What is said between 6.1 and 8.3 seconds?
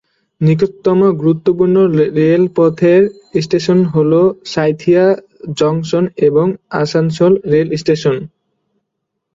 এবং Asansol rail station.